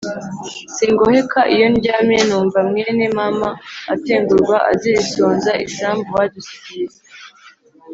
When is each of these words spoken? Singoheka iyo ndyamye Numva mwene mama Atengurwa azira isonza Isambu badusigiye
Singoheka 0.75 1.41
iyo 1.53 1.67
ndyamye 1.75 2.19
Numva 2.27 2.59
mwene 2.69 3.05
mama 3.17 3.49
Atengurwa 3.93 4.55
azira 4.71 4.97
isonza 5.05 5.51
Isambu 5.67 6.09
badusigiye 6.15 6.87